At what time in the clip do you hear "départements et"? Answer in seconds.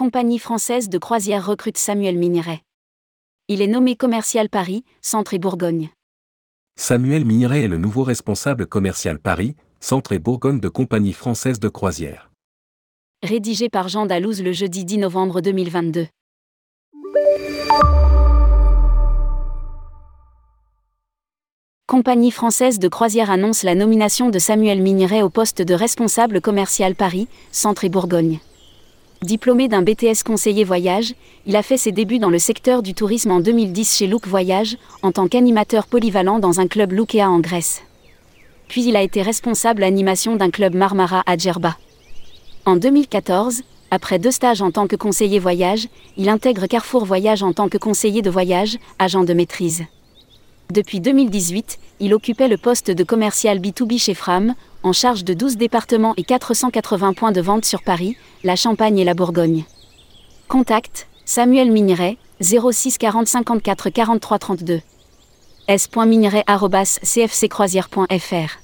55.56-56.24